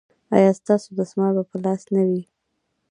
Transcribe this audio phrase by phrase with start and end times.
[0.35, 2.21] ایا ستاسو دستمال به په لاس نه وي؟